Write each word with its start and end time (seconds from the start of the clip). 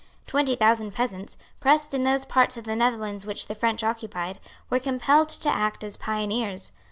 Twenty 0.25 0.55
thousand 0.55 0.93
peasants, 0.95 1.37
pressed 1.59 1.93
in 1.93 2.01
those 2.01 2.25
parts 2.25 2.57
of 2.57 2.63
the 2.63 2.75
Netherlands 2.75 3.27
which 3.27 3.45
the 3.45 3.53
French 3.53 3.83
occupied, 3.83 4.39
were 4.67 4.79
compelled 4.79 5.29
to 5.29 5.49
act 5.49 5.83
as 5.83 5.95
pioneers. 5.95 6.71